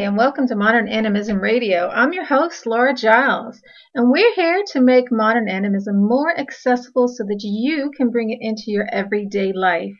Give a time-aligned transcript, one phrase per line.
[0.00, 1.88] And welcome to Modern Animism Radio.
[1.88, 3.60] I'm your host, Laura Giles,
[3.96, 8.38] and we're here to make modern animism more accessible so that you can bring it
[8.40, 9.98] into your everyday life.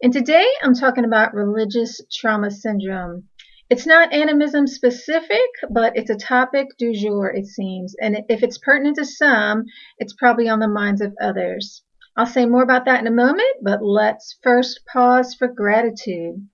[0.00, 3.24] And today I'm talking about religious trauma syndrome.
[3.68, 7.96] It's not animism specific, but it's a topic du jour, it seems.
[8.00, 9.64] And if it's pertinent to some,
[9.98, 11.82] it's probably on the minds of others.
[12.16, 16.46] I'll say more about that in a moment, but let's first pause for gratitude.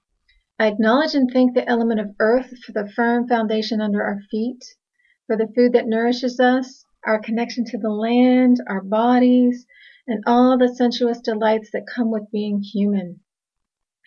[0.60, 4.64] I acknowledge and thank the element of earth for the firm foundation under our feet,
[5.28, 9.66] for the food that nourishes us, our connection to the land, our bodies,
[10.08, 13.20] and all the sensuous delights that come with being human.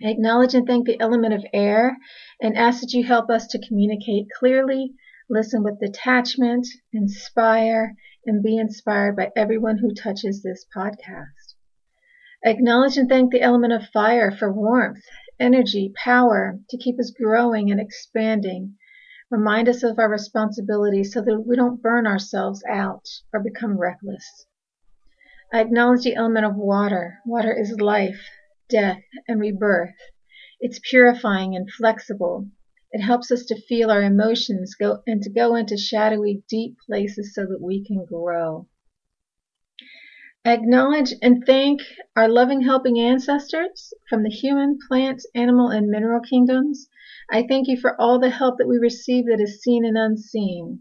[0.03, 1.97] I acknowledge and thank the element of air
[2.41, 4.93] and ask that you help us to communicate clearly,
[5.29, 11.55] listen with detachment, inspire, and be inspired by everyone who touches this podcast.
[12.43, 15.05] I acknowledge and thank the element of fire for warmth
[15.41, 18.77] energy, power to keep us growing and expanding.
[19.31, 24.45] Remind us of our responsibility so that we don't burn ourselves out or become reckless.
[25.51, 27.19] I acknowledge the element of water.
[27.25, 28.29] Water is life,
[28.69, 29.95] death, and rebirth.
[30.59, 32.47] It's purifying and flexible.
[32.91, 37.33] It helps us to feel our emotions go and to go into shadowy, deep places
[37.33, 38.67] so that we can grow.
[40.43, 41.81] Acknowledge and thank
[42.15, 46.89] our loving helping ancestors from the human, plant, animal, and mineral kingdoms.
[47.31, 50.79] I thank you for all the help that we receive that is seen and unseen.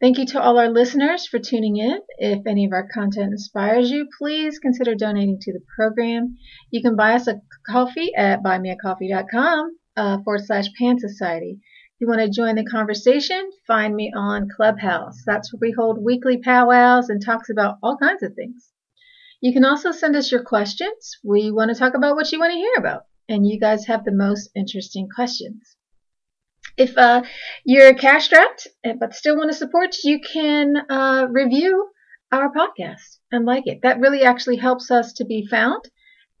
[0.00, 2.00] Thank you to all our listeners for tuning in.
[2.18, 6.36] If any of our content inspires you, please consider donating to the program.
[6.70, 11.60] You can buy us a coffee at buymeacoffee.com uh, forward slash pan society.
[11.94, 15.22] If you want to join the conversation, find me on Clubhouse.
[15.24, 18.73] That's where we hold weekly powwows and talks about all kinds of things.
[19.44, 21.18] You can also send us your questions.
[21.22, 24.02] We want to talk about what you want to hear about, and you guys have
[24.02, 25.76] the most interesting questions.
[26.78, 27.24] If uh,
[27.62, 28.68] you're cash strapped
[28.98, 31.90] but still want to support, you can uh, review
[32.32, 33.80] our podcast and like it.
[33.82, 35.82] That really actually helps us to be found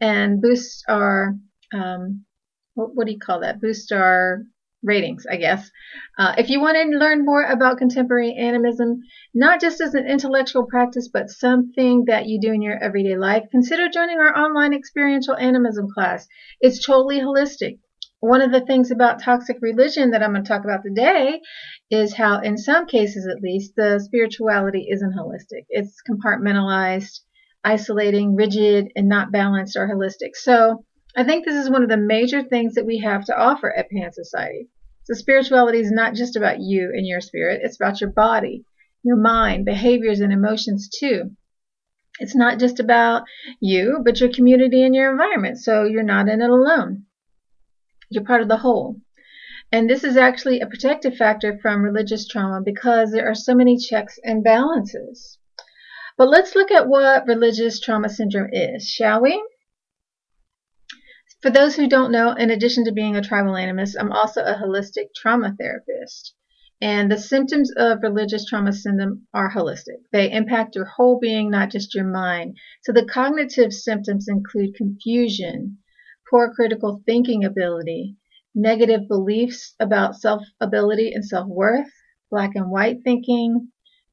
[0.00, 1.36] and boost our
[1.74, 2.24] um,
[2.72, 3.60] what, what do you call that?
[3.60, 4.44] Boost our
[4.84, 5.70] ratings, I guess.
[6.18, 9.00] Uh, if you want to learn more about contemporary animism,
[9.34, 13.44] not just as an intellectual practice, but something that you do in your everyday life,
[13.50, 16.28] consider joining our online experiential animism class.
[16.60, 17.78] It's totally holistic.
[18.20, 21.40] One of the things about toxic religion that I'm going to talk about today
[21.90, 25.66] is how, in some cases at least, the spirituality isn't holistic.
[25.68, 27.20] It's compartmentalized,
[27.62, 30.34] isolating, rigid, and not balanced or holistic.
[30.34, 30.84] So,
[31.16, 33.88] I think this is one of the major things that we have to offer at
[33.88, 34.68] Pan Society.
[35.04, 38.64] So spirituality is not just about you and your spirit, it's about your body,
[39.04, 41.30] your mind, behaviors, and emotions too.
[42.18, 43.24] It's not just about
[43.60, 45.58] you, but your community and your environment.
[45.58, 47.04] So you're not in it alone.
[48.10, 48.96] You're part of the whole.
[49.70, 53.76] And this is actually a protective factor from religious trauma because there are so many
[53.76, 55.38] checks and balances.
[56.16, 59.40] But let's look at what religious trauma syndrome is, shall we?
[61.44, 64.54] For those who don't know, in addition to being a tribal animist, I'm also a
[64.54, 66.32] holistic trauma therapist.
[66.80, 69.98] And the symptoms of religious trauma syndrome are holistic.
[70.10, 72.56] They impact your whole being, not just your mind.
[72.82, 75.76] So the cognitive symptoms include confusion,
[76.30, 78.16] poor critical thinking ability,
[78.54, 81.92] negative beliefs about self ability and self worth,
[82.30, 83.68] black and white thinking,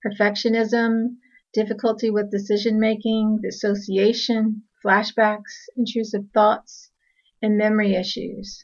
[0.05, 1.15] perfectionism,
[1.53, 6.90] difficulty with decision making, dissociation, flashbacks, intrusive thoughts,
[7.41, 8.63] and memory issues.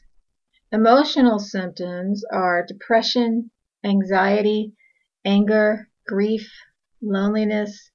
[0.70, 3.50] Emotional symptoms are depression,
[3.84, 4.74] anxiety,
[5.24, 6.50] anger, grief,
[7.00, 7.90] loneliness,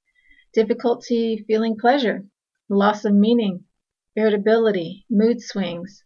[0.52, 2.24] difficulty feeling pleasure,
[2.68, 3.64] loss of meaning,
[4.16, 6.02] irritability, mood swings,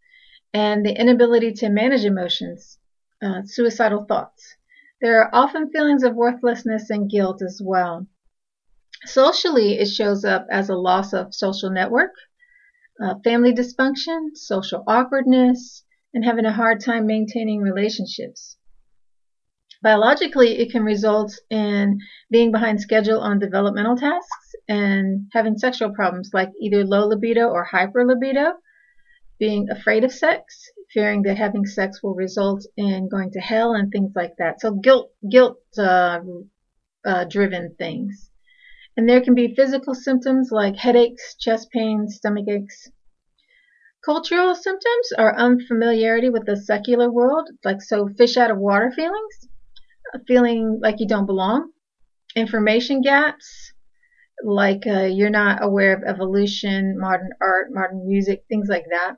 [0.53, 2.78] and the inability to manage emotions,
[3.23, 4.56] uh, suicidal thoughts.
[5.00, 8.06] There are often feelings of worthlessness and guilt as well.
[9.05, 12.12] Socially, it shows up as a loss of social network,
[13.03, 15.85] uh, family dysfunction, social awkwardness,
[16.15, 18.56] and having a hard time maintaining relationships.
[19.83, 22.00] Biologically, it can result in
[22.31, 27.62] being behind schedule on developmental tasks and having sexual problems like either low libido or
[27.65, 28.55] hyper libido,
[29.39, 33.93] being afraid of sex, fearing that having sex will result in going to hell and
[33.93, 34.61] things like that.
[34.61, 36.21] So guilt, guilt uh,
[37.05, 38.31] uh, driven things.
[38.99, 42.91] And there can be physical symptoms like headaches, chest pains, stomach aches.
[44.05, 49.49] Cultural symptoms are unfamiliarity with the secular world, like so fish out of water feelings,
[50.27, 51.71] feeling like you don't belong,
[52.35, 53.73] information gaps,
[54.43, 59.15] like uh, you're not aware of evolution, modern art, modern music, things like that.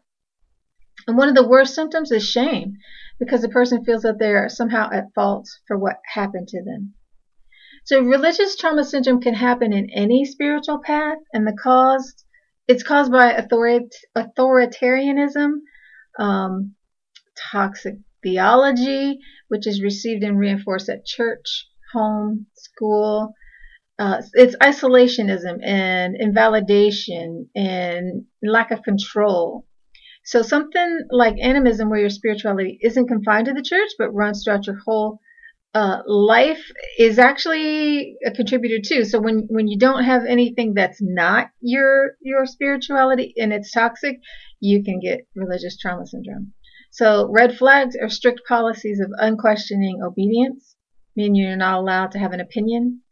[1.08, 2.74] And one of the worst symptoms is shame
[3.18, 6.92] because the person feels that they're somehow at fault for what happened to them.
[7.90, 12.24] So religious trauma syndrome can happen in any spiritual path and the cause
[12.68, 15.54] it's caused by authoritarianism,
[16.16, 16.76] um,
[17.50, 23.34] toxic theology, which is received and reinforced at church, home, school.
[23.98, 29.66] Uh, it's isolationism and invalidation and lack of control.
[30.24, 34.68] So something like animism, where your spirituality isn't confined to the church but runs throughout
[34.68, 35.18] your whole
[35.74, 36.62] uh, life,
[36.98, 39.04] is actually a contributor too.
[39.04, 44.20] So when when you don't have anything that's not your your spirituality and it's toxic,
[44.58, 46.52] you can get religious trauma syndrome.
[46.90, 50.74] So red flags are strict policies of unquestioning obedience,
[51.14, 53.02] meaning you're not allowed to have an opinion.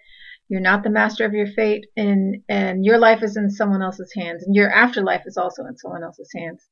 [0.48, 4.12] You're not the master of your fate, and and your life is in someone else's
[4.16, 6.66] hands, and your afterlife is also in someone else's hands.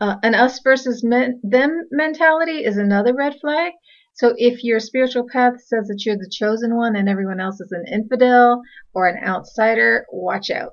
[0.00, 3.72] Uh, an us versus men, them mentality is another red flag.
[4.18, 7.70] So if your spiritual path says that you're the chosen one and everyone else is
[7.70, 8.62] an infidel
[8.92, 10.72] or an outsider, watch out.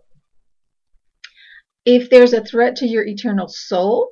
[1.85, 4.09] If there's a threat to your eternal soul,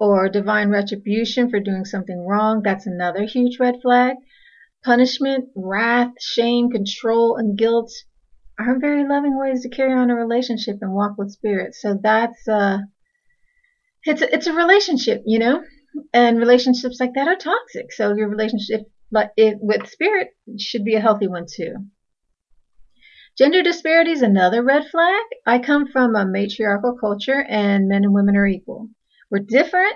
[0.00, 4.16] or divine retribution for doing something wrong, that's another huge red flag.
[4.82, 7.92] Punishment, wrath, shame, control, and guilt
[8.58, 11.74] aren't very loving ways to carry on a relationship and walk with spirit.
[11.74, 12.78] So that's uh
[14.04, 15.62] it's it's a relationship, you know?
[16.12, 17.92] And relationships like that are toxic.
[17.92, 18.90] So your relationship
[19.36, 20.28] it with spirit
[20.58, 21.74] should be a healthy one too.
[23.38, 25.22] Gender disparity is another red flag.
[25.46, 28.88] I come from a matriarchal culture and men and women are equal.
[29.30, 29.94] We're different,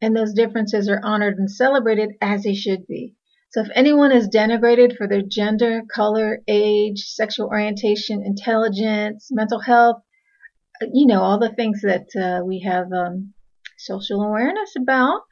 [0.00, 3.14] and those differences are honored and celebrated as they should be.
[3.50, 10.02] So if anyone is denigrated for their gender, color, age, sexual orientation, intelligence, mental health,
[10.92, 13.34] you know, all the things that uh, we have um,
[13.78, 15.22] social awareness about,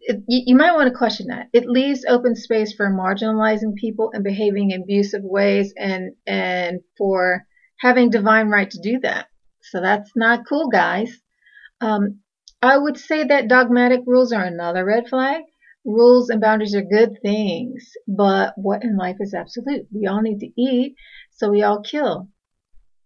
[0.00, 1.48] it, you, you might want to question that.
[1.52, 7.46] It leaves open space for marginalizing people and behaving in abusive ways and, and for
[7.80, 9.26] having divine right to do that.
[9.62, 11.10] So that's not cool, guys.
[11.80, 12.20] Um,
[12.60, 15.42] I would say that dogmatic rules are another red flag.
[15.84, 19.86] Rules and boundaries are good things, but what in life is absolute?
[19.94, 20.96] We all need to eat,
[21.30, 22.28] so we all kill.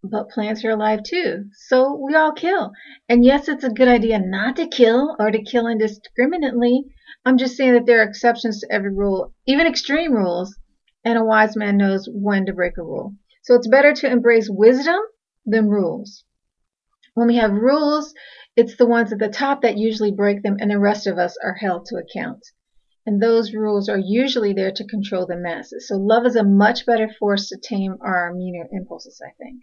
[0.04, 2.72] But plants are alive too, so we all kill.
[3.08, 6.86] And yes, it's a good idea not to kill or to kill indiscriminately.
[7.24, 10.58] I'm just saying that there are exceptions to every rule, even extreme rules,
[11.04, 13.14] and a wise man knows when to break a rule.
[13.44, 14.98] So it's better to embrace wisdom
[15.46, 16.24] than rules.
[17.14, 18.12] When we have rules,
[18.56, 21.36] it's the ones at the top that usually break them, and the rest of us
[21.44, 22.44] are held to account.
[23.06, 25.86] And those rules are usually there to control the masses.
[25.86, 29.62] So love is a much better force to tame our meaner impulses, I think.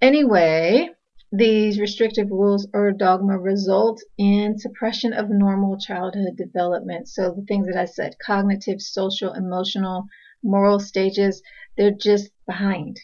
[0.00, 0.90] Anyway,
[1.32, 7.08] these restrictive rules or dogma result in suppression of normal childhood development.
[7.08, 10.04] So the things that I said, cognitive, social, emotional,
[10.42, 11.42] moral stages,
[11.76, 12.98] they're just behind.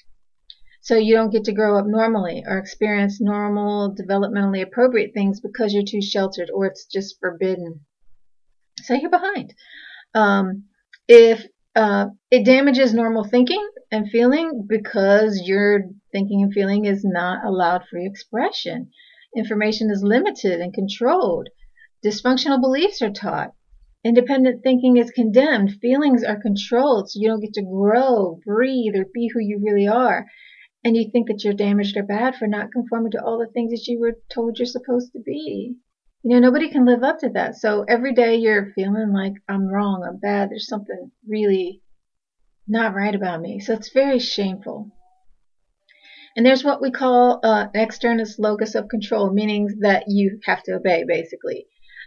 [0.80, 5.72] So you don't get to grow up normally or experience normal, developmentally appropriate things because
[5.72, 7.80] you're too sheltered or it's just forbidden.
[8.82, 9.54] So you're behind.
[10.14, 10.64] Um,
[11.08, 17.44] if uh, it damages normal thinking and feeling because your thinking and feeling is not
[17.44, 18.88] allowed free expression.
[19.36, 21.48] Information is limited and controlled.
[22.02, 23.52] Dysfunctional beliefs are taught.
[24.04, 25.72] Independent thinking is condemned.
[25.80, 29.88] Feelings are controlled, so you don't get to grow, breathe, or be who you really
[29.88, 30.26] are
[30.84, 33.70] and you think that you're damaged or bad for not conforming to all the things
[33.70, 35.74] that you were told you're supposed to be.
[36.22, 37.56] You know, nobody can live up to that.
[37.56, 41.82] So every day you're feeling like I'm wrong, I'm bad, there's something really
[42.68, 43.60] not right about me.
[43.60, 44.90] So it's very shameful.
[46.36, 50.62] And there's what we call uh, an external locus of control, meaning that you have
[50.64, 51.66] to obey, basically.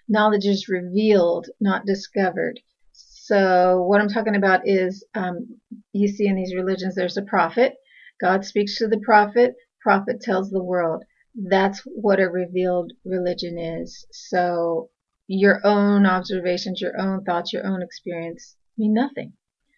[0.09, 2.59] Knowledge is revealed, not discovered.
[2.91, 5.59] So what I'm talking about is, um,
[5.93, 7.75] you see in these religions, there's a prophet,
[8.19, 11.03] God speaks to the prophet, prophet tells the world.
[11.35, 14.05] That's what a revealed religion is.
[14.11, 14.89] So
[15.27, 19.33] your own observations, your own thoughts, your own experience mean nothing.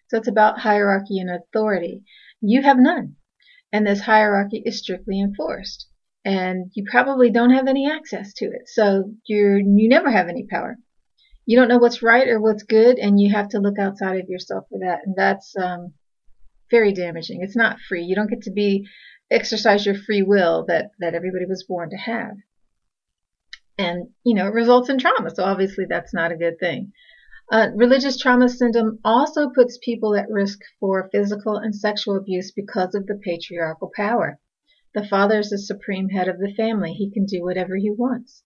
[0.08, 2.02] So it's about hierarchy and authority.
[2.40, 3.16] You have none.
[3.72, 5.86] And this hierarchy is strictly enforced.
[6.24, 8.68] And you probably don't have any access to it.
[8.68, 10.76] So you're, you never have any power.
[11.46, 14.28] You don't know what's right or what's good, and you have to look outside of
[14.28, 15.00] yourself for that.
[15.06, 15.94] And that's, um,
[16.70, 17.42] very damaging.
[17.42, 18.04] It's not free.
[18.04, 18.86] You don't get to be
[19.30, 22.36] exercise your free will that that everybody was born to have.
[23.78, 25.34] And you know, it results in trauma.
[25.34, 26.92] So obviously that's not a good thing.
[27.50, 32.94] Uh, religious trauma syndrome also puts people at risk for physical and sexual abuse because
[32.94, 34.38] of the patriarchal power.
[34.94, 36.92] The father is the supreme head of the family.
[36.94, 38.44] He can do whatever he wants.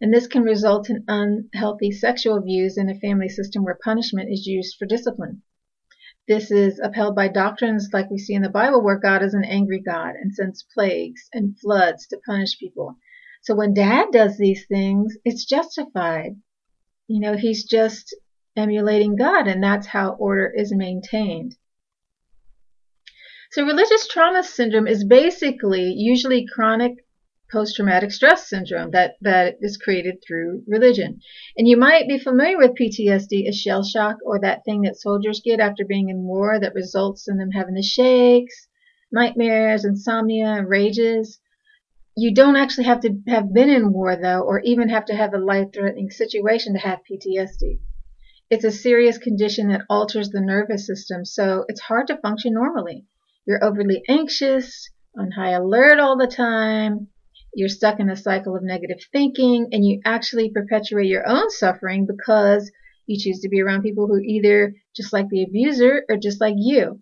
[0.00, 4.46] and this can result in unhealthy sexual views in a family system where punishment is
[4.46, 5.42] used for discipline.
[6.28, 9.44] This is upheld by doctrines like we see in the Bible where God is an
[9.44, 12.96] angry God and sends plagues and floods to punish people.
[13.42, 16.36] So when dad does these things, it's justified.
[17.08, 18.14] You know, he's just
[18.56, 21.56] emulating God and that's how order is maintained.
[23.50, 27.04] So religious trauma syndrome is basically usually chronic
[27.50, 31.20] post-traumatic stress syndrome that, that is created through religion.
[31.56, 35.42] And you might be familiar with PTSD as shell shock or that thing that soldiers
[35.44, 38.68] get after being in war that results in them having the shakes,
[39.12, 41.38] nightmares, insomnia, rages.
[42.16, 45.34] You don't actually have to have been in war though, or even have to have
[45.34, 47.80] a life-threatening situation to have PTSD.
[48.52, 53.06] It's a serious condition that alters the nervous system, so it's hard to function normally.
[53.46, 57.08] You're overly anxious, on high alert all the time,
[57.54, 62.04] you're stuck in a cycle of negative thinking and you actually perpetuate your own suffering
[62.04, 62.70] because
[63.06, 66.56] you choose to be around people who either just like the abuser or just like
[66.58, 67.00] you.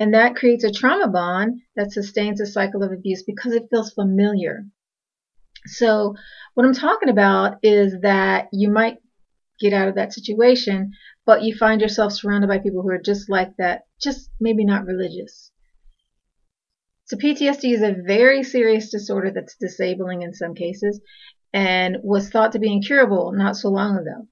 [0.00, 3.92] And that creates a trauma bond that sustains a cycle of abuse because it feels
[3.92, 4.64] familiar.
[5.66, 6.14] So
[6.54, 8.96] what I'm talking about is that you might
[9.60, 10.92] get out of that situation,
[11.24, 14.86] but you find yourself surrounded by people who are just like that, just maybe not
[14.86, 15.50] religious.
[17.06, 21.00] So PTSD is a very serious disorder that's disabling in some cases
[21.52, 24.28] and was thought to be incurable not so long ago.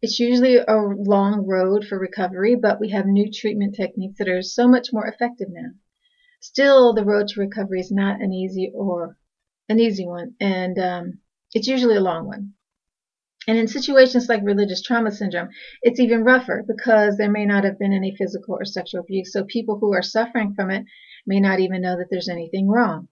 [0.00, 4.42] It's usually a long road for recovery, but we have new treatment techniques that are
[4.42, 5.70] so much more effective now.
[6.40, 9.16] Still, the road to recovery is not an easy or
[9.68, 11.20] an easy one, and um,
[11.54, 12.52] it's usually a long one.
[13.46, 15.50] And in situations like religious trauma syndrome,
[15.82, 19.32] it's even rougher because there may not have been any physical or sexual abuse.
[19.32, 20.84] So people who are suffering from it
[21.26, 23.08] may not even know that there's anything wrong.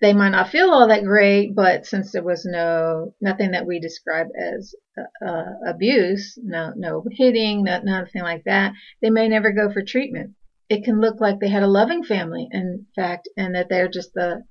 [0.00, 3.78] They might not feel all that great, but since there was no nothing that we
[3.78, 9.52] describe as uh, uh, abuse, no no hitting, no, nothing like that, they may never
[9.52, 10.34] go for treatment.
[10.68, 14.14] It can look like they had a loving family, in fact, and that they're just
[14.14, 14.44] the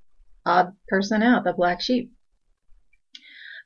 [0.45, 2.11] odd person out, the black sheep.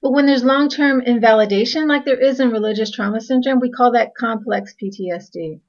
[0.05, 4.13] But when there's long-term invalidation, like there is in religious trauma syndrome, we call that
[4.13, 5.61] complex PTSD.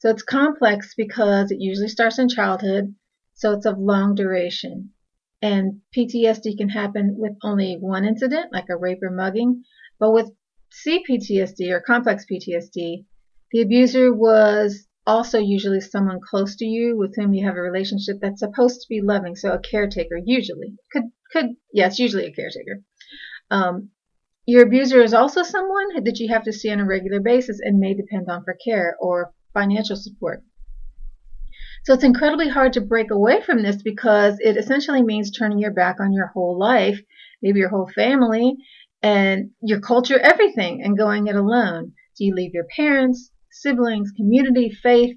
[0.00, 2.96] So it's complex because it usually starts in childhood,
[3.34, 4.90] so it's of long duration.
[5.40, 9.62] And PTSD can happen with only one incident, like a rape or mugging,
[10.00, 10.32] but with
[10.84, 13.04] CPTSD or complex PTSD,
[13.52, 18.16] the abuser was also usually someone close to you with whom you have a relationship
[18.20, 22.82] that's supposed to be loving, so a caretaker usually could could yes, usually a caretaker.
[23.50, 23.90] Um,
[24.46, 27.78] your abuser is also someone that you have to see on a regular basis and
[27.78, 30.44] may depend on for care or financial support.
[31.84, 35.72] So it's incredibly hard to break away from this because it essentially means turning your
[35.72, 37.00] back on your whole life,
[37.42, 38.56] maybe your whole family,
[39.02, 41.92] and your culture, everything, and going it alone.
[42.16, 45.16] Do you leave your parents, siblings, community, faith,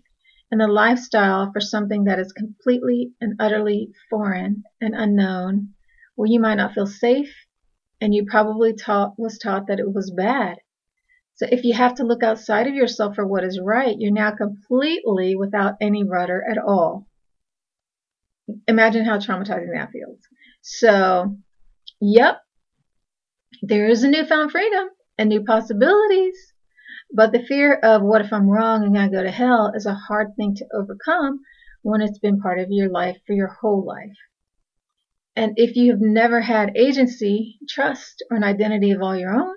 [0.51, 5.73] and the lifestyle for something that is completely and utterly foreign and unknown,
[6.15, 7.33] where you might not feel safe,
[8.01, 10.57] and you probably taught was taught that it was bad.
[11.35, 14.31] So if you have to look outside of yourself for what is right, you're now
[14.31, 17.07] completely without any rudder at all.
[18.67, 20.19] Imagine how traumatizing that feels.
[20.61, 21.37] So,
[22.01, 22.41] yep,
[23.61, 26.53] there is a newfound freedom and new possibilities.
[27.11, 29.93] But the fear of what if I'm wrong and I go to hell is a
[29.93, 31.39] hard thing to overcome
[31.81, 34.17] when it's been part of your life for your whole life.
[35.35, 39.55] And if you've never had agency, trust, or an identity of all your own,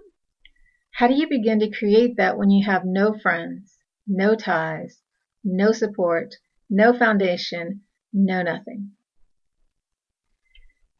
[0.92, 5.02] how do you begin to create that when you have no friends, no ties,
[5.42, 6.34] no support,
[6.68, 8.92] no foundation, no nothing?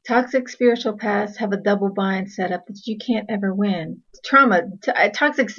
[0.07, 4.03] Toxic spiritual paths have a double bind set up that you can't ever win.
[4.25, 5.51] Trauma, t- uh, toxic,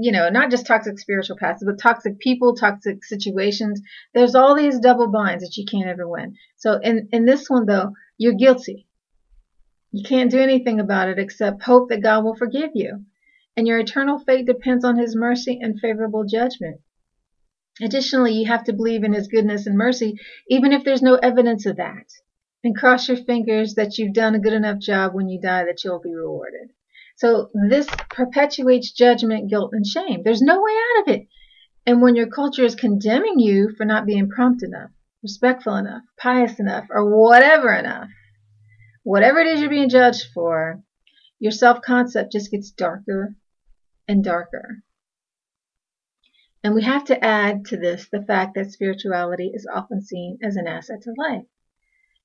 [0.00, 3.80] you know, not just toxic spiritual paths, but toxic people, toxic situations.
[4.14, 6.36] There's all these double binds that you can't ever win.
[6.56, 8.86] So in, in this one though, you're guilty.
[9.90, 13.04] You can't do anything about it except hope that God will forgive you
[13.56, 16.80] and your eternal fate depends on his mercy and favorable judgment.
[17.82, 21.66] Additionally, you have to believe in his goodness and mercy, even if there's no evidence
[21.66, 22.06] of that.
[22.64, 25.82] And cross your fingers that you've done a good enough job when you die that
[25.82, 26.70] you'll be rewarded.
[27.16, 30.22] So this perpetuates judgment, guilt, and shame.
[30.24, 31.28] There's no way out of it.
[31.86, 34.90] And when your culture is condemning you for not being prompt enough,
[35.22, 38.08] respectful enough, pious enough, or whatever enough,
[39.02, 40.82] whatever it is you're being judged for,
[41.38, 43.34] your self concept just gets darker
[44.06, 44.82] and darker.
[46.64, 50.54] And we have to add to this the fact that spirituality is often seen as
[50.54, 51.46] an asset to life.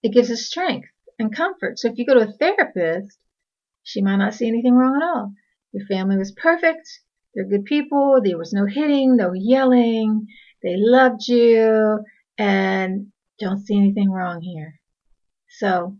[0.04, 0.90] It gives us strength
[1.20, 1.80] and comfort.
[1.80, 3.18] So if you go to a therapist,
[3.88, 5.34] She might not see anything wrong at all.
[5.72, 6.90] Your family was perfect.
[7.34, 8.20] They're good people.
[8.22, 10.28] There was no hitting, no yelling.
[10.62, 12.04] They loved you
[12.38, 14.82] and don't see anything wrong here.
[15.48, 15.98] So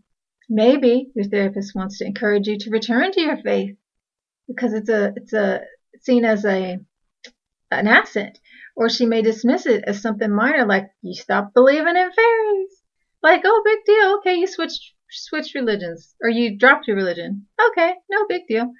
[0.50, 3.78] maybe your therapist wants to encourage you to return to your faith
[4.46, 5.62] because it's a, it's a,
[6.02, 6.78] seen as a,
[7.70, 8.38] an asset.
[8.76, 12.77] Or she may dismiss it as something minor, like you stop believing in fairies.
[13.22, 14.18] Like, oh, big deal.
[14.18, 17.46] Okay, you switched switched religions or you dropped your religion.
[17.70, 18.72] Okay, no big deal.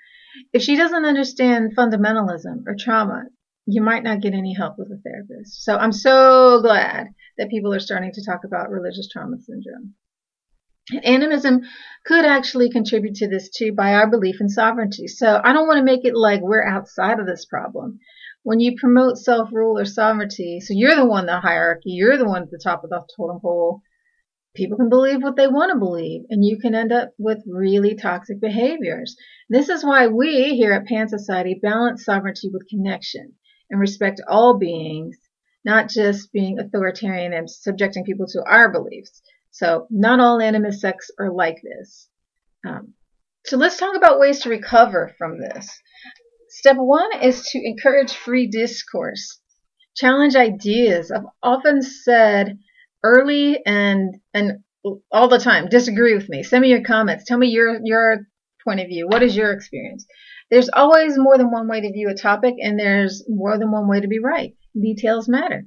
[0.53, 3.25] If she doesn't understand fundamentalism or trauma,
[3.67, 5.65] you might not get any help with a therapist.
[5.65, 9.95] So I'm so glad that people are starting to talk about religious trauma syndrome.
[11.05, 11.63] Animism
[12.07, 15.07] could actually contribute to this too by our belief in sovereignty.
[15.07, 17.99] So I don't want to make it like we're outside of this problem.
[18.43, 22.17] When you promote self rule or sovereignty, so you're the one in the hierarchy, you're
[22.17, 23.83] the one at the top of the totem pole,
[24.55, 27.95] people can believe what they want to believe, and you can end up with really
[27.95, 29.17] toxic behaviors.
[29.49, 33.35] This is why we here at Pan Society balance sovereignty with connection
[33.71, 35.17] and respect all beings,
[35.65, 39.23] not just being authoritarian and subjecting people to our beliefs.
[39.51, 42.09] So, not all animist sects are like this.
[42.67, 42.95] Um,
[43.47, 45.69] so, let's talk about ways to recover from this.
[46.49, 49.41] Step one is to encourage free discourse.
[49.97, 51.11] Challenge ideas.
[51.11, 52.59] I've often said
[53.03, 54.65] early and and
[55.11, 55.69] all the time.
[55.69, 56.43] Disagree with me.
[56.43, 57.25] Send me your comments.
[57.25, 58.27] Tell me your your
[58.65, 59.07] point of view.
[59.09, 60.07] What is your experience?
[60.51, 63.89] There's always more than one way to view a topic, and there's more than one
[63.89, 64.55] way to be right.
[64.81, 65.67] Details matter.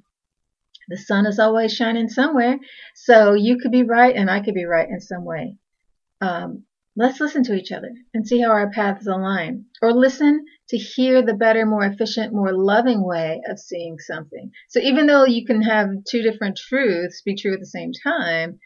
[0.90, 2.58] The sun is always shining somewhere,
[2.96, 5.56] so you could be right and I could be right in some way.
[6.20, 10.78] Um, let's listen to each other and see how our paths align, or listen to
[10.78, 14.52] hear the better, more efficient, more loving way of seeing something.
[14.70, 18.60] So even though you can have two different truths be true at the same time,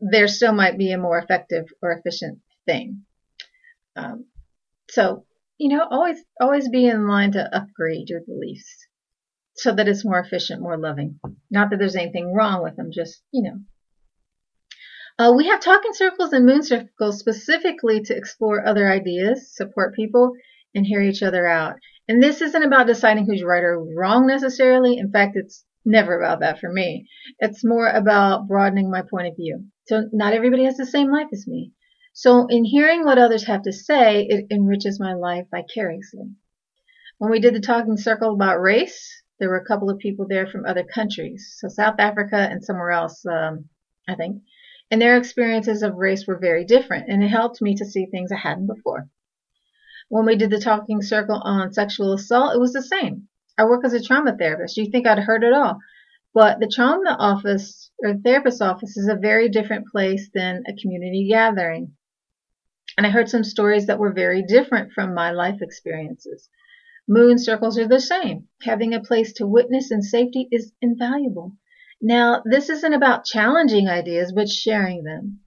[0.00, 3.02] there still might be a more effective or efficient thing.
[3.96, 4.26] Um,
[4.90, 5.24] so,
[5.58, 8.86] you know, always, always be in line to upgrade your beliefs
[9.54, 11.18] so that it's more efficient, more loving.
[11.50, 13.58] Not that there's anything wrong with them, just, you know.
[15.18, 20.32] Uh, we have talking circles and moon circles specifically to explore other ideas, support people,
[20.74, 21.76] and hear each other out.
[22.06, 24.98] And this isn't about deciding who's right or wrong necessarily.
[24.98, 27.08] In fact, it's never about that for me.
[27.38, 29.64] It's more about broadening my point of view.
[29.86, 31.72] So not everybody has the same life as me.
[32.12, 36.30] So in hearing what others have to say, it enriches my life vicariously.
[37.18, 40.46] When we did the talking circle about race, there were a couple of people there
[40.46, 41.56] from other countries.
[41.58, 43.68] So South Africa and somewhere else, um,
[44.08, 44.42] I think.
[44.90, 47.08] And their experiences of race were very different.
[47.08, 49.08] And it helped me to see things I hadn't before.
[50.08, 53.28] When we did the talking circle on sexual assault, it was the same.
[53.58, 54.76] I work as a trauma therapist.
[54.76, 55.78] You think I'd heard it all.
[56.32, 61.28] But the trauma office or therapist office is a very different place than a community
[61.28, 61.96] gathering.
[62.96, 66.48] And I heard some stories that were very different from my life experiences.
[67.08, 68.48] Moon circles are the same.
[68.62, 71.56] Having a place to witness in safety is invaluable.
[72.00, 75.40] Now, this isn't about challenging ideas, but sharing them.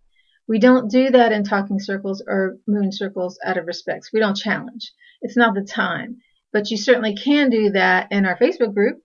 [0.47, 4.09] We don't do that in talking circles or moon circles out of respect.
[4.12, 4.91] We don't challenge.
[5.21, 6.17] It's not the time.
[6.51, 9.03] But you certainly can do that in our Facebook group.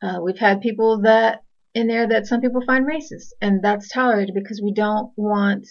[0.00, 1.42] Uh, we've had people that
[1.74, 5.66] in there that some people find racist, and that's tolerated because we don't want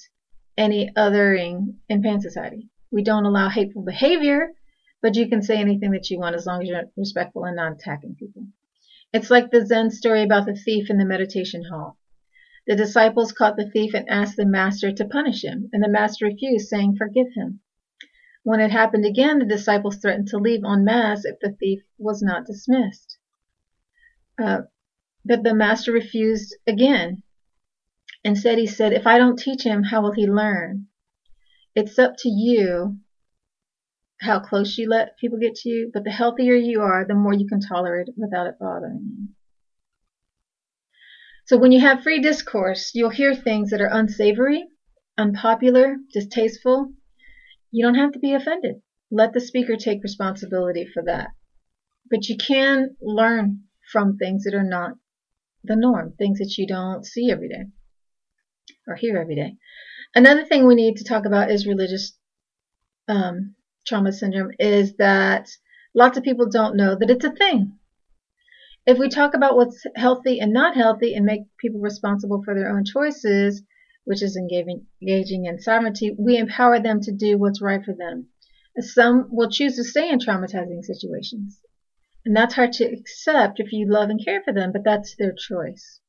[0.57, 2.69] any othering in Pan Society.
[2.91, 4.49] We don't allow hateful behavior,
[5.01, 7.73] but you can say anything that you want as long as you're respectful and not
[7.73, 8.45] attacking people.
[9.13, 11.97] It's like the Zen story about the thief in the meditation hall.
[12.65, 16.25] The disciples caught the thief and asked the master to punish him, and the master
[16.25, 17.59] refused, saying, Forgive him.
[18.43, 22.21] When it happened again, the disciples threatened to leave en masse if the thief was
[22.21, 23.17] not dismissed.
[24.39, 24.61] Uh,
[25.25, 27.21] but the master refused again.
[28.23, 30.87] Instead, he said, If I don't teach him, how will he learn?
[31.75, 33.00] It's up to you
[34.21, 37.33] how close you let people get to you, but the healthier you are, the more
[37.33, 39.27] you can tolerate it without it bothering you.
[41.45, 44.67] So when you have free discourse, you'll hear things that are unsavory,
[45.17, 46.93] unpopular, distasteful.
[47.71, 48.75] You don't have to be offended.
[49.09, 51.31] Let the speaker take responsibility for that.
[52.09, 54.91] But you can learn from things that are not
[55.63, 57.65] the norm, things that you don't see every day
[58.87, 59.55] or hear every day.
[60.13, 62.17] Another thing we need to talk about is religious
[63.07, 65.49] um, trauma syndrome is that
[65.93, 67.77] lots of people don't know that it's a thing.
[68.85, 72.75] If we talk about what's healthy and not healthy and make people responsible for their
[72.75, 73.61] own choices,
[74.05, 78.27] which is engaging, engaging in sovereignty, we empower them to do what's right for them.
[78.79, 81.59] Some will choose to stay in traumatizing situations.
[82.25, 85.33] And that's hard to accept if you love and care for them, but that's their
[85.33, 85.99] choice.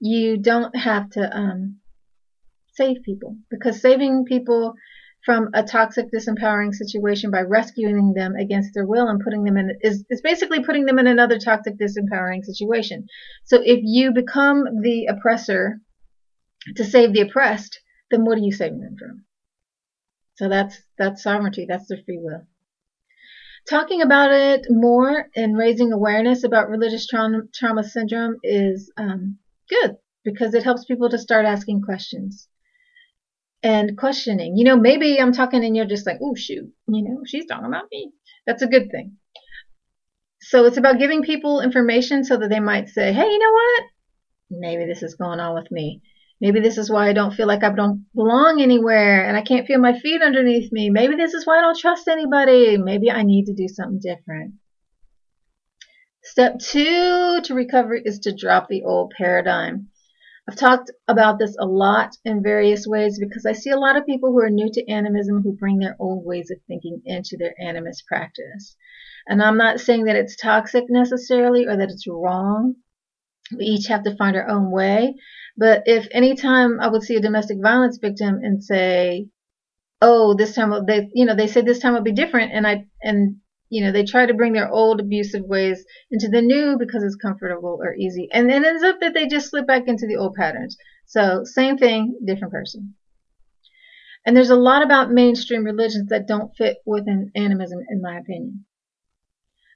[0.00, 1.76] You don't have to um,
[2.74, 4.74] save people because saving people
[5.24, 9.76] from a toxic, disempowering situation by rescuing them against their will and putting them in
[9.82, 13.06] is, is basically putting them in another toxic, disempowering situation.
[13.44, 15.80] So if you become the oppressor
[16.76, 19.24] to save the oppressed, then what are you saving them from?
[20.36, 21.66] So that's that's sovereignty.
[21.68, 22.46] That's their free will.
[23.68, 29.36] Talking about it more and raising awareness about religious trauma, trauma syndrome is um,
[29.68, 32.48] good because it helps people to start asking questions
[33.62, 34.56] and questioning.
[34.56, 37.66] You know, maybe I'm talking and you're just like, oh, shoot, you know, she's talking
[37.66, 38.12] about me.
[38.46, 39.16] That's a good thing.
[40.40, 43.84] So it's about giving people information so that they might say, hey, you know what?
[44.50, 46.00] Maybe this is going on with me.
[46.40, 49.66] Maybe this is why I don't feel like I don't belong anywhere and I can't
[49.66, 50.88] feel my feet underneath me.
[50.88, 52.78] Maybe this is why I don't trust anybody.
[52.78, 54.54] Maybe I need to do something different.
[56.22, 59.88] Step two to recovery is to drop the old paradigm.
[60.48, 64.06] I've talked about this a lot in various ways because I see a lot of
[64.06, 67.54] people who are new to animism who bring their old ways of thinking into their
[67.62, 68.74] animist practice.
[69.26, 72.76] And I'm not saying that it's toxic necessarily or that it's wrong.
[73.54, 75.16] We each have to find our own way.
[75.58, 79.28] But if anytime I would see a domestic violence victim and say,
[80.00, 82.86] "Oh, this time they, you know, they said this time would be different," and I
[83.02, 83.36] and
[83.70, 87.16] you know, they try to bring their old abusive ways into the new because it's
[87.16, 88.28] comfortable or easy.
[88.32, 90.76] And it ends up that they just slip back into the old patterns.
[91.06, 92.94] So same thing, different person.
[94.24, 98.64] And there's a lot about mainstream religions that don't fit within animism, in my opinion.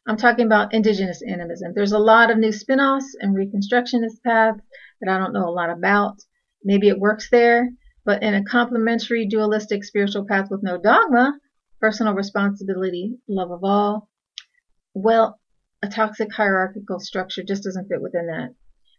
[0.06, 1.72] I'm talking about indigenous animism.
[1.74, 4.60] There's a lot of new spin-offs and reconstructionist paths
[5.00, 6.16] that I don't know a lot about.
[6.64, 7.70] Maybe it works there,
[8.04, 11.34] but in a complementary dualistic spiritual path with no dogma,
[11.82, 14.08] personal responsibility, love of all.
[14.94, 15.40] Well,
[15.82, 18.54] a toxic hierarchical structure just doesn't fit within that.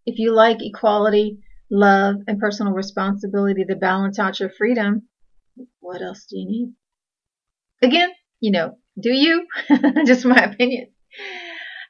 [0.05, 1.39] If you like equality,
[1.71, 5.03] love, and personal responsibility to balance out your freedom,
[5.79, 6.73] what else do you need?
[7.81, 8.09] Again,
[8.41, 9.47] you know, do you?
[10.05, 10.87] just my opinion.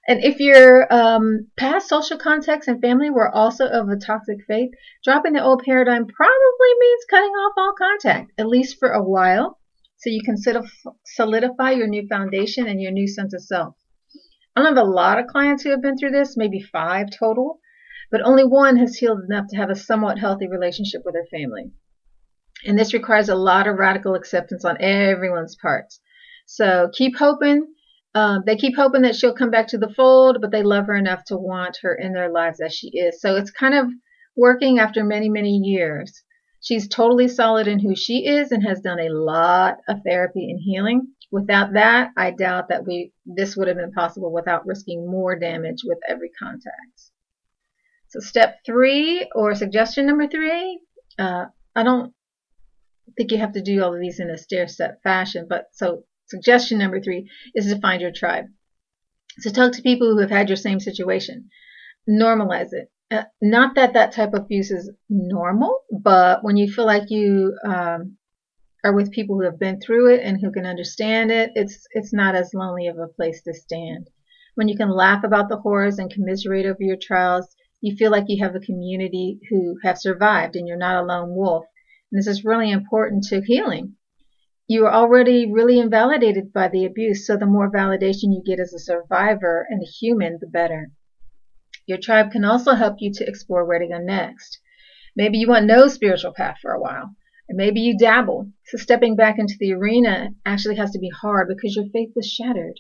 [0.08, 4.70] And if your um, past social context and family were also of a toxic faith,
[5.04, 9.58] dropping the old paradigm probably means cutting off all contact, at least for a while,
[10.04, 10.36] so you can
[11.06, 13.76] solidify your new foundation and your new sense of self.
[14.54, 17.62] I don't have a lot of clients who have been through this, maybe five total,
[18.12, 21.72] but only one has healed enough to have a somewhat healthy relationship with their family.
[22.66, 26.02] And this requires a lot of radical acceptance on everyone's parts.
[26.48, 27.66] So keep hoping.
[28.14, 30.96] Uh, they keep hoping that she'll come back to the fold, but they love her
[30.96, 33.22] enough to want her in their lives as she is.
[33.22, 33.88] So it's kind of
[34.36, 36.24] working after many, many years.
[36.64, 40.62] She's totally solid in who she is and has done a lot of therapy and
[40.64, 41.10] healing.
[41.30, 45.82] Without that, I doubt that we this would have been possible without risking more damage
[45.84, 47.12] with every contact.
[48.08, 50.80] So step three or suggestion number three,
[51.20, 52.14] uh, I don't
[53.18, 56.06] think you have to do all of these in a stair step fashion, but so
[56.28, 58.46] suggestion number three is to find your tribe.
[59.40, 61.50] So talk to people who have had your same situation.
[62.10, 62.90] Normalize it.
[63.14, 67.56] Uh, not that that type of abuse is normal, but when you feel like you
[67.64, 68.18] um,
[68.84, 72.12] are with people who have been through it and who can understand it, it's it's
[72.12, 74.08] not as lonely of a place to stand.
[74.56, 78.26] When you can laugh about the horrors and commiserate over your trials, you feel like
[78.30, 81.66] you have a community who have survived and you're not a lone wolf.
[82.12, 83.96] And this is really important to healing.
[84.68, 88.74] You are already really invalidated by the abuse, so the more validation you get as
[88.74, 90.92] a survivor and a human, the better.
[91.86, 94.60] Your tribe can also help you to explore where to go next.
[95.16, 97.16] Maybe you want no spiritual path for a while,
[97.50, 98.52] or maybe you dabble.
[98.66, 102.28] So stepping back into the arena actually has to be hard because your faith was
[102.28, 102.80] shattered.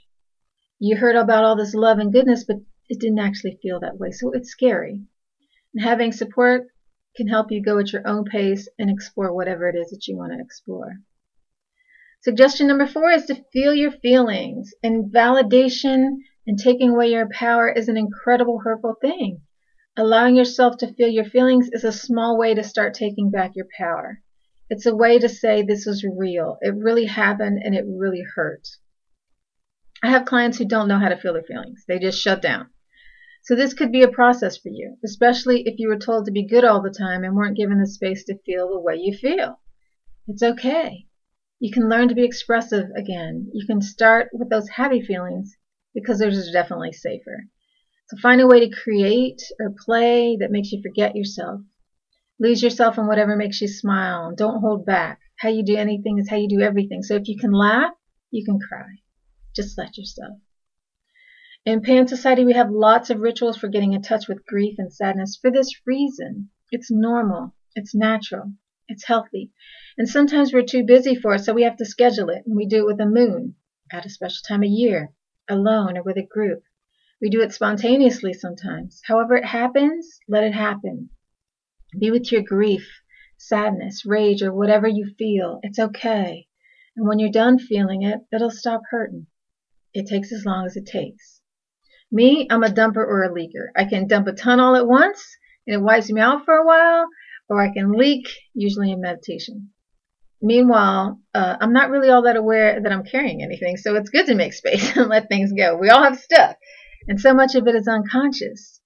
[0.80, 2.58] You heard about all this love and goodness, but
[2.90, 4.12] it didn't actually feel that way.
[4.12, 5.02] So it's scary.
[5.74, 6.68] And having support
[7.16, 10.18] can help you go at your own pace and explore whatever it is that you
[10.18, 10.94] want to explore.
[12.22, 14.74] Suggestion number four is to feel your feelings.
[14.82, 19.42] And validation and taking away your power is an incredible hurtful thing.
[19.96, 23.68] Allowing yourself to feel your feelings is a small way to start taking back your
[23.78, 24.22] power.
[24.70, 26.58] It's a way to say this was real.
[26.62, 28.68] It really happened and it really hurt.
[30.02, 31.86] I have clients who don't know how to feel their feelings.
[31.88, 32.70] They just shut down.
[33.44, 36.48] So this could be a process for you, especially if you were told to be
[36.48, 39.60] good all the time and weren't given the space to feel the way you feel.
[40.28, 41.08] It's okay.
[41.60, 43.50] You can learn to be expressive again.
[43.54, 45.56] You can start with those happy feelings
[45.94, 47.46] because those are definitely safer.
[48.10, 51.62] So find a way to create or play that makes you forget yourself.
[52.40, 54.34] Lose yourself in whatever makes you smile.
[54.36, 55.20] Don't hold back.
[55.38, 57.04] How you do anything is how you do everything.
[57.04, 57.94] So if you can laugh,
[58.32, 58.88] you can cry.
[59.56, 60.38] Just let yourself.
[61.66, 64.92] In Pan Society, we have lots of rituals for getting in touch with grief and
[64.92, 66.50] sadness for this reason.
[66.72, 67.56] It's normal.
[67.76, 68.52] It's natural.
[68.90, 69.52] It's healthy.
[69.98, 72.44] And sometimes we're too busy for it, so we have to schedule it.
[72.46, 73.56] And we do it with a moon
[73.92, 75.14] at a special time of year,
[75.50, 76.64] alone or with a group.
[77.22, 79.02] We do it spontaneously sometimes.
[79.06, 81.10] However it happens, let it happen.
[82.00, 83.02] Be with your grief,
[83.38, 85.60] sadness, rage, or whatever you feel.
[85.64, 86.48] It's okay.
[86.96, 89.28] And when you're done feeling it, it'll stop hurting.
[89.94, 91.42] It takes as long as it takes.
[92.12, 93.68] Me, I'm a dumper or a leaker.
[93.76, 96.66] I can dump a ton all at once and it wipes me out for a
[96.66, 97.08] while,
[97.50, 99.73] or I can leak, usually in meditation.
[100.46, 104.26] Meanwhile, uh, I'm not really all that aware that I'm carrying anything, so it's good
[104.26, 105.78] to make space and let things go.
[105.78, 106.58] We all have stuff,
[107.08, 108.82] and so much of it is unconscious.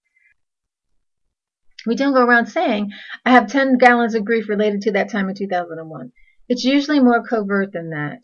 [1.88, 2.92] We don't go around saying,
[3.26, 6.12] I have 10 gallons of grief related to that time in 2001.
[6.48, 8.22] It's usually more covert than that.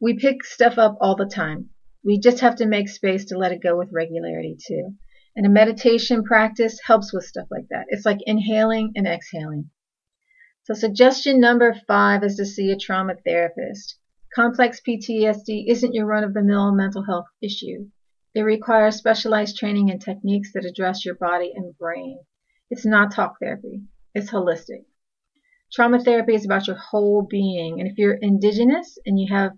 [0.00, 1.70] We pick stuff up all the time.
[2.04, 4.94] We just have to make space to let it go with regularity, too.
[5.36, 7.86] And a meditation practice helps with stuff like that.
[7.90, 9.70] It's like inhaling and exhaling.
[10.64, 13.98] So suggestion number five is to see a trauma therapist.
[14.32, 17.88] Complex PTSD isn't your run-of-the-mill mental health issue.
[18.34, 22.20] It requires specialized training and techniques that address your body and brain.
[22.70, 23.82] It's not talk therapy.
[24.14, 24.84] It's holistic.
[25.72, 27.80] Trauma therapy is about your whole being.
[27.80, 29.52] And if you're indigenous and you have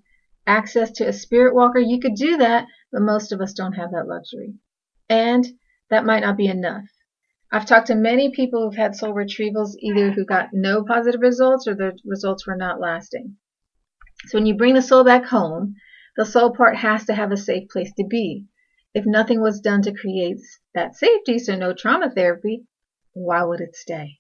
[0.46, 3.90] access to a spirit walker, you could do that, but most of us don't have
[3.90, 4.54] that luxury.
[5.10, 5.46] And
[5.90, 6.86] that might not be enough.
[7.54, 11.68] I've talked to many people who've had soul retrievals, either who got no positive results
[11.68, 13.36] or the results were not lasting.
[14.26, 15.76] So when you bring the soul back home,
[16.16, 18.46] the soul part has to have a safe place to be.
[18.92, 20.40] If nothing was done to create
[20.74, 22.66] that safety, so no trauma therapy,
[23.12, 24.18] why would it stay?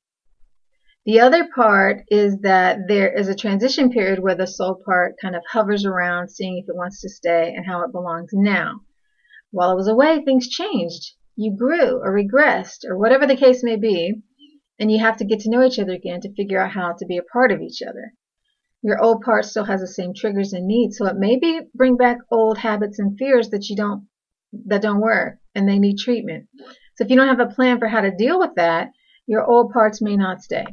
[1.04, 5.34] The other part is that there is a transition period where the soul part kind
[5.34, 8.82] of hovers around, seeing if it wants to stay and how it belongs now.
[9.50, 13.76] While it was away, things changed you grew or regressed or whatever the case may
[13.76, 14.14] be,
[14.78, 17.06] and you have to get to know each other again to figure out how to
[17.06, 18.12] be a part of each other.
[18.82, 21.96] Your old part still has the same triggers and needs, so it may be bring
[21.96, 24.08] back old habits and fears that you don't
[24.66, 26.48] that don't work and they need treatment.
[26.96, 28.90] So if you don't have a plan for how to deal with that,
[29.26, 30.64] your old parts may not stay.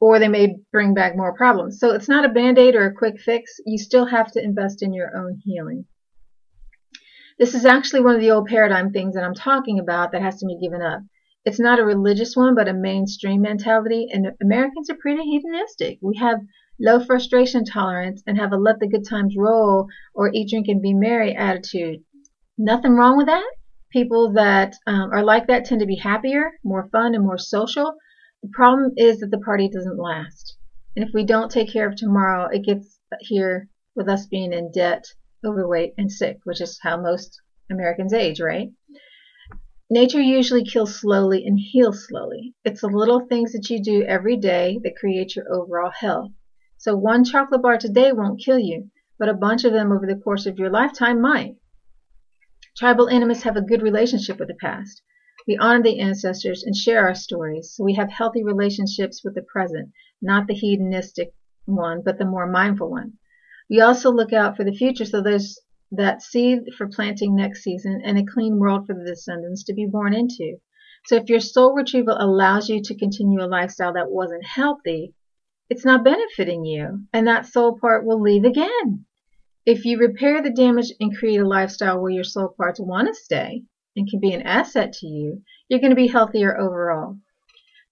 [0.00, 1.78] Or they may bring back more problems.
[1.78, 3.60] So it's not a band-aid or a quick fix.
[3.64, 5.84] You still have to invest in your own healing.
[7.36, 10.38] This is actually one of the old paradigm things that I'm talking about that has
[10.38, 11.02] to be given up.
[11.44, 15.98] It's not a religious one, but a mainstream mentality, and Americans are pretty hedonistic.
[16.00, 16.38] We have
[16.78, 20.80] low frustration tolerance and have a let the good times roll or eat, drink, and
[20.80, 22.04] be merry attitude.
[22.56, 23.50] Nothing wrong with that.
[23.90, 27.96] People that um, are like that tend to be happier, more fun, and more social.
[28.44, 30.56] The problem is that the party doesn't last.
[30.94, 34.70] And if we don't take care of tomorrow, it gets here with us being in
[34.70, 35.04] debt
[35.44, 38.70] overweight, and sick, which is how most Americans age, right?
[39.90, 42.54] Nature usually kills slowly and heals slowly.
[42.64, 46.32] It's the little things that you do every day that create your overall health.
[46.78, 50.16] So one chocolate bar today won't kill you, but a bunch of them over the
[50.16, 51.56] course of your lifetime might.
[52.76, 55.02] Tribal animists have a good relationship with the past.
[55.46, 59.42] We honor the ancestors and share our stories, so we have healthy relationships with the
[59.42, 61.34] present, not the hedonistic
[61.66, 63.18] one, but the more mindful one.
[63.70, 65.58] We also look out for the future so there's
[65.90, 69.86] that seed for planting next season and a clean world for the descendants to be
[69.86, 70.56] born into.
[71.06, 75.14] So if your soul retrieval allows you to continue a lifestyle that wasn't healthy,
[75.70, 79.04] it's not benefiting you, and that soul part will leave again.
[79.64, 83.14] If you repair the damage and create a lifestyle where your soul parts want to
[83.14, 83.62] stay
[83.96, 87.18] and can be an asset to you, you're going to be healthier overall.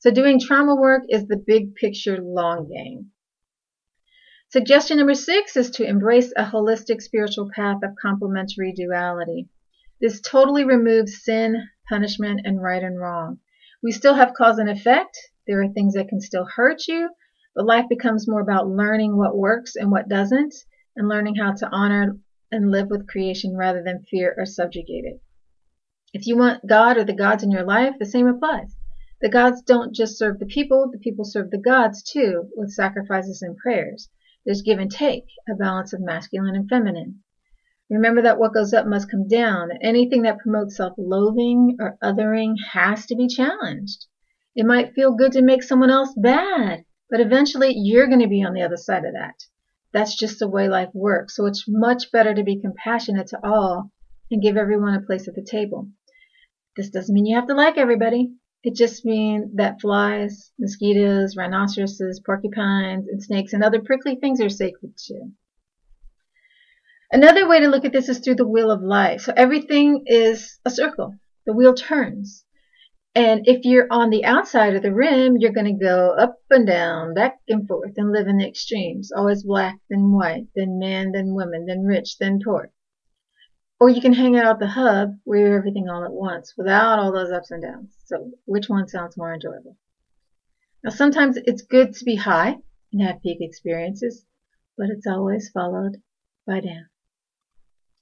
[0.01, 3.12] So doing trauma work is the big picture long game.
[4.53, 9.49] Suggestion number six is to embrace a holistic spiritual path of complementary duality.
[9.99, 13.39] This totally removes sin, punishment, and right and wrong.
[13.83, 15.17] We still have cause and effect.
[15.47, 17.09] There are things that can still hurt you,
[17.55, 20.55] but life becomes more about learning what works and what doesn't,
[20.97, 22.19] and learning how to honor
[22.51, 25.23] and live with creation rather than fear or subjugate it.
[26.13, 28.77] If you want God or the gods in your life, the same applies.
[29.23, 33.41] The gods don't just serve the people, the people serve the gods too, with sacrifices
[33.41, 34.11] and prayers.
[34.45, 37.23] There's give and take, a balance of masculine and feminine.
[37.89, 39.71] Remember that what goes up must come down.
[39.83, 44.07] Anything that promotes self-loathing or othering has to be challenged.
[44.57, 48.43] It might feel good to make someone else bad, but eventually you're going to be
[48.43, 49.35] on the other side of that.
[49.93, 51.37] That's just the way life works.
[51.37, 53.91] So it's much better to be compassionate to all
[54.31, 55.89] and give everyone a place at the table.
[56.77, 58.33] This doesn't mean you have to like everybody.
[58.65, 64.49] It just means that flies, mosquitoes, rhinoceroses, porcupines, and snakes and other prickly things are
[64.49, 65.33] sacred too.
[67.11, 69.23] Another way to look at this is through the wheel of life.
[69.23, 71.17] So everything is a circle.
[71.45, 72.45] The wheel turns.
[73.15, 76.67] And if you're on the outside of the rim, you're going to go up and
[76.67, 79.13] down, back and forth, and live in the extremes.
[79.15, 82.73] Always black, then white, then man, then woman, then rich, then poor.
[83.83, 87.01] Or you can hang out at the hub where you're everything all at once without
[87.01, 87.93] all those ups and downs.
[88.05, 89.77] So which one sounds more enjoyable?
[90.85, 92.59] Now sometimes it's good to be high
[92.93, 94.25] and have peak experiences,
[94.79, 96.01] but it's always followed
[96.47, 96.91] by down.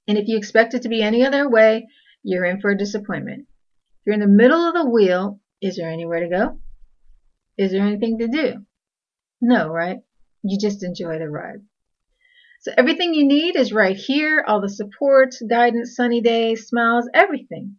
[0.07, 1.87] And if you expect it to be any other way,
[2.21, 3.47] you're in for a disappointment.
[3.49, 6.59] If you're in the middle of the wheel, is there anywhere to go?
[7.57, 8.67] Is there anything to do?
[9.41, 10.01] No, right?
[10.43, 11.61] You just enjoy the ride.
[12.61, 17.77] So everything you need is right here, all the support, guidance, sunny days, smiles, everything.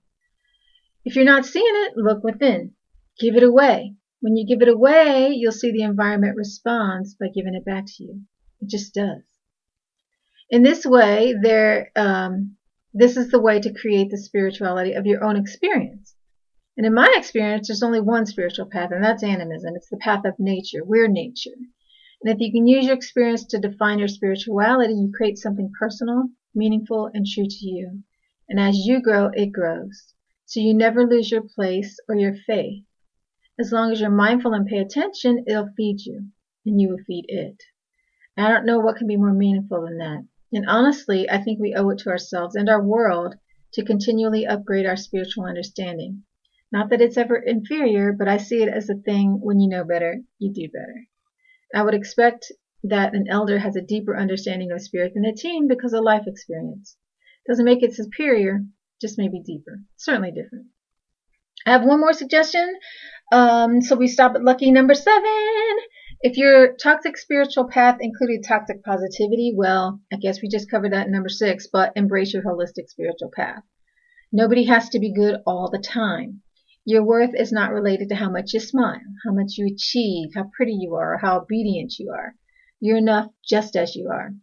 [1.04, 2.72] If you're not seeing it, look within.
[3.20, 3.94] Give it away.
[4.20, 8.02] When you give it away, you'll see the environment responds by giving it back to
[8.02, 8.22] you.
[8.60, 9.22] It just does.
[10.50, 12.56] In this way, there, um,
[12.92, 16.16] this is the way to create the spirituality of your own experience.
[16.76, 19.74] And in my experience, there's only one spiritual path, and that's animism.
[19.76, 20.84] It's the path of nature.
[20.84, 21.54] We're nature.
[22.24, 26.28] And if you can use your experience to define your spirituality, you create something personal,
[26.54, 28.04] meaningful, and true to you.
[28.48, 30.14] And as you grow, it grows.
[30.46, 32.84] So you never lose your place or your faith.
[33.58, 36.28] As long as you're mindful and pay attention, it'll feed you,
[36.64, 37.60] and you will feed it.
[38.36, 40.24] I don't know what can be more meaningful than that.
[40.52, 43.34] And honestly, I think we owe it to ourselves and our world
[43.72, 46.22] to continually upgrade our spiritual understanding.
[46.70, 49.84] Not that it's ever inferior, but I see it as a thing when you know
[49.84, 51.08] better, you do better.
[51.74, 52.52] I would expect
[52.84, 56.24] that an elder has a deeper understanding of spirit than a teen because of life
[56.26, 56.96] experience.
[57.46, 58.64] Doesn't make it superior,
[59.00, 59.80] just maybe deeper.
[59.96, 60.66] Certainly different.
[61.64, 62.78] I have one more suggestion.
[63.32, 65.76] Um, so we stop at lucky number seven.
[66.20, 71.06] If your toxic spiritual path included toxic positivity, well, I guess we just covered that
[71.06, 73.62] in number six, but embrace your holistic spiritual path.
[74.32, 76.42] Nobody has to be good all the time.
[76.84, 80.50] Your worth is not related to how much you smile, how much you achieve, how
[80.56, 82.34] pretty you are, or how obedient you are.
[82.80, 84.34] You're enough just as you are.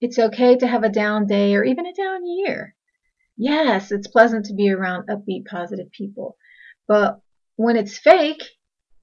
[0.00, 2.74] It's okay to have a down day or even a down year.
[3.36, 6.38] Yes, it's pleasant to be around upbeat, positive people.
[6.88, 7.20] But
[7.56, 8.42] when it's fake,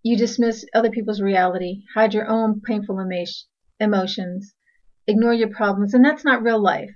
[0.01, 2.99] you dismiss other people's reality, hide your own painful
[3.79, 4.55] emotions,
[5.05, 6.95] ignore your problems, and that's not real life.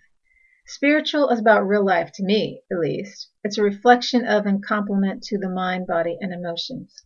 [0.67, 3.29] Spiritual is about real life, to me at least.
[3.43, 7.05] It's a reflection of and complement to the mind, body, and emotions.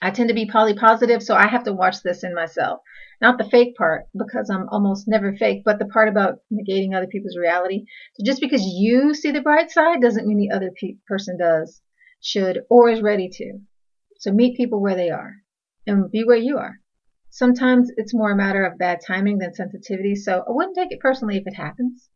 [0.00, 2.80] I tend to be polypositive, so I have to watch this in myself.
[3.20, 7.06] Not the fake part, because I'm almost never fake, but the part about negating other
[7.06, 7.84] people's reality.
[8.14, 11.82] So just because you see the bright side doesn't mean the other pe- person does,
[12.22, 13.60] should, or is ready to.
[14.20, 15.34] So meet people where they are
[15.86, 16.80] and be where you are.
[17.28, 21.00] Sometimes it's more a matter of bad timing than sensitivity, so I wouldn't take it
[21.00, 22.08] personally if it happens.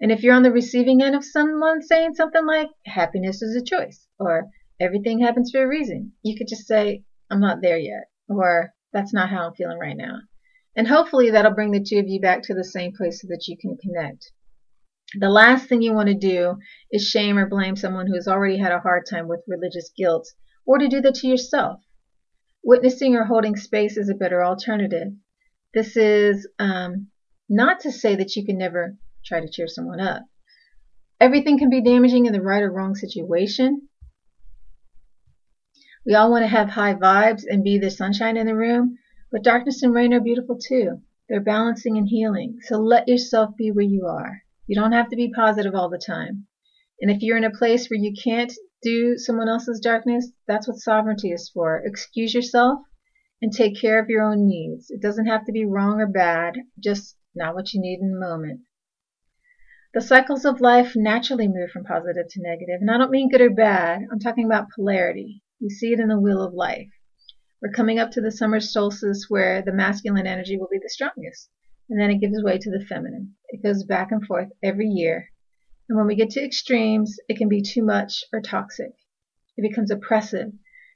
[0.00, 3.64] And if you're on the receiving end of someone saying something like, happiness is a
[3.64, 8.10] choice, or everything happens for a reason, you could just say, I'm not there yet,
[8.28, 10.18] or that's not how I'm feeling right now.
[10.76, 13.46] And hopefully that'll bring the two of you back to the same place so that
[13.46, 14.32] you can connect.
[15.16, 16.56] The last thing you want to do
[16.90, 20.28] is shame or blame someone who has already had a hard time with religious guilt,
[20.66, 21.80] or to do that to yourself.
[22.64, 25.12] Witnessing or holding space is a better alternative.
[25.72, 27.08] This is um,
[27.48, 30.22] not to say that you can never try to cheer someone up.
[31.20, 33.88] Everything can be damaging in the right or wrong situation.
[36.06, 38.98] We all want to have high vibes and be the sunshine in the room,
[39.32, 41.00] but darkness and rain are beautiful too.
[41.28, 42.58] They're balancing and healing.
[42.62, 44.42] So let yourself be where you are.
[44.66, 46.46] You don't have to be positive all the time.
[47.00, 50.76] And if you're in a place where you can't do someone else's darkness, that's what
[50.76, 51.78] sovereignty is for.
[51.78, 52.80] Excuse yourself
[53.40, 54.90] and take care of your own needs.
[54.90, 58.20] It doesn't have to be wrong or bad, just not what you need in the
[58.20, 58.60] moment.
[59.94, 63.40] The cycles of life naturally move from positive to negative, and I don't mean good
[63.40, 64.02] or bad.
[64.10, 65.40] I'm talking about polarity.
[65.60, 66.90] You see it in the wheel of life.
[67.62, 71.48] We're coming up to the summer solstice where the masculine energy will be the strongest,
[71.88, 73.36] and then it gives way to the feminine.
[73.50, 75.30] It goes back and forth every year.
[75.88, 78.94] And when we get to extremes, it can be too much or toxic.
[79.56, 80.52] It becomes oppressive,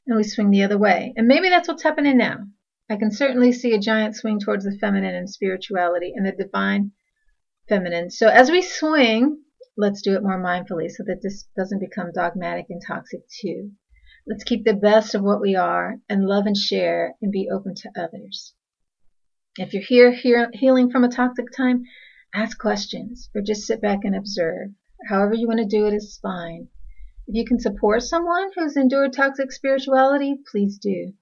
[0.08, 1.14] and we swing the other way.
[1.16, 2.48] And maybe that's what's happening now.
[2.90, 6.90] I can certainly see a giant swing towards the feminine and spirituality and the divine
[7.68, 8.10] feminine.
[8.10, 9.42] So as we swing,
[9.76, 13.72] let's do it more mindfully so that this doesn't become dogmatic and toxic too.
[14.26, 17.74] Let's keep the best of what we are and love and share and be open
[17.76, 18.54] to others.
[19.56, 21.84] If you're here, here healing from a toxic time,
[22.34, 24.70] ask questions or just sit back and observe.
[25.08, 26.68] However you want to do it is fine.
[27.26, 31.14] If you can support someone who's endured toxic spirituality, please do.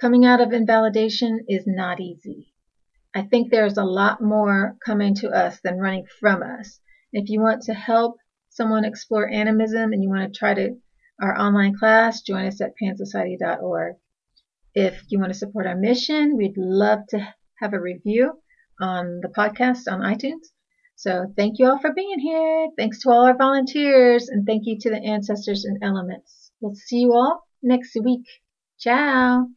[0.00, 2.49] Coming out of invalidation is not easy.
[3.14, 6.78] I think there's a lot more coming to us than running from us.
[7.12, 8.18] If you want to help
[8.50, 10.76] someone explore animism and you want to try to
[11.20, 13.96] our online class, join us at pansociety.org.
[14.74, 18.40] If you want to support our mission, we'd love to have a review
[18.80, 20.46] on the podcast on iTunes.
[20.94, 22.68] So thank you all for being here.
[22.76, 26.52] Thanks to all our volunteers and thank you to the ancestors and elements.
[26.60, 28.26] We'll see you all next week.
[28.78, 29.48] Ciao.